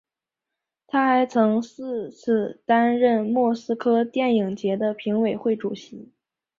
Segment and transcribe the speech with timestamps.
[0.87, 6.11] 他还曾四次担任莫斯科电影节的评委会主席。